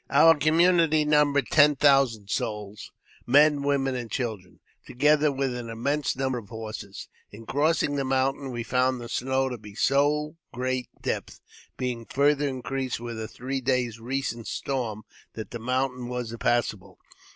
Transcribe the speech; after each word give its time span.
Our 0.09 0.35
community 0.35 1.05
numbered 1.05 1.45
ten 1.51 1.75
thousand 1.75 2.31
souls— 2.31 2.91
men, 3.27 3.61
women, 3.61 3.93
and 3.95 4.09
children— 4.09 4.59
together 4.87 5.31
with 5.31 5.53
an 5.55 5.69
immense 5.69 6.15
number 6.15 6.39
of 6.39 6.49
horses. 6.49 7.07
In 7.29 7.45
crossing 7.45 7.97
the 7.97 8.03
mountain, 8.03 8.49
we 8.49 8.63
found 8.63 8.99
the 8.99 9.07
snow 9.09 9.47
to 9.49 9.59
be 9.59 9.73
of 9.73 9.77
so 9.77 10.37
great 10.51 10.89
depth, 11.03 11.39
being 11.77 12.07
farther 12.07 12.47
increased 12.47 12.99
with 12.99 13.21
a 13.21 13.27
three 13.27 13.61
days' 13.61 13.99
recent 13.99 14.47
storm, 14.47 15.03
that 15.35 15.51
the 15.51 15.59
mountain 15.59 16.07
was 16.07 16.31
impassable. 16.31 16.97